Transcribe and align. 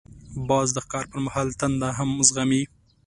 باز 0.49 0.67
د 0.73 0.77
ښکار 0.85 1.05
پر 1.11 1.19
مهال 1.25 1.47
تنده 1.59 1.89
هم 1.97 2.09
زغمي 2.27 2.63